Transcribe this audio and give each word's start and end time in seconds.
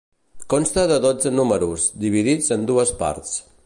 Consta 0.53 0.85
de 0.93 0.97
dotze 1.03 1.33
números, 1.41 1.87
dividits 2.07 2.53
en 2.59 2.69
dues 2.73 2.99
parts. 3.05 3.43